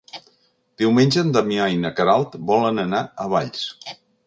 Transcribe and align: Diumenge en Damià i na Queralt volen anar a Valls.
Diumenge 0.81 1.19
en 1.25 1.29
Damià 1.35 1.67
i 1.75 1.77
na 1.83 1.93
Queralt 2.01 2.39
volen 2.53 2.85
anar 2.87 3.05
a 3.27 3.31
Valls. 3.37 3.71